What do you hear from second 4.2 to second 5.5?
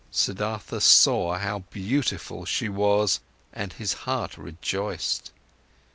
rejoiced.